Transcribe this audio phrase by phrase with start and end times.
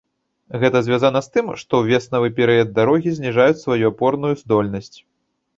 [0.61, 4.95] Гэта звязана з тым, што ў веснавы перыяд дарогі зніжаюць сваю апорную здольнасць.